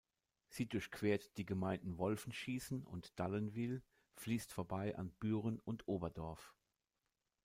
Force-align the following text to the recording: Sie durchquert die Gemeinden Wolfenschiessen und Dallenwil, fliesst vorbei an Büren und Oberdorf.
Sie 0.49 0.65
durchquert 0.67 1.37
die 1.37 1.45
Gemeinden 1.45 1.99
Wolfenschiessen 1.99 2.83
und 2.83 3.19
Dallenwil, 3.19 3.83
fliesst 4.15 4.51
vorbei 4.51 4.97
an 4.97 5.11
Büren 5.11 5.59
und 5.59 5.87
Oberdorf. 5.87 6.55